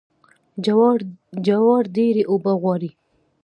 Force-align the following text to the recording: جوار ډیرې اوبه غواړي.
جوار 1.45 1.81
ډیرې 1.95 2.23
اوبه 2.31 2.51
غواړي. 2.61 2.91